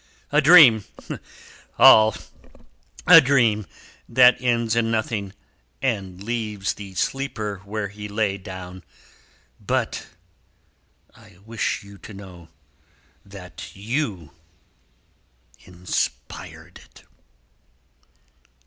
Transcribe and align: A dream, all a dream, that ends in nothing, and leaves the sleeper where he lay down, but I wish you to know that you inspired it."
A 0.31 0.41
dream, 0.41 0.83
all 1.77 2.15
a 3.05 3.21
dream, 3.21 3.67
that 4.09 4.41
ends 4.41 4.75
in 4.75 4.89
nothing, 4.89 5.31
and 5.79 6.23
leaves 6.23 6.73
the 6.73 6.95
sleeper 6.95 7.61
where 7.65 7.89
he 7.89 8.07
lay 8.07 8.39
down, 8.39 8.83
but 9.63 10.07
I 11.13 11.37
wish 11.45 11.83
you 11.83 11.99
to 11.99 12.15
know 12.15 12.49
that 13.23 13.75
you 13.75 14.31
inspired 15.67 16.79
it." 16.83 17.03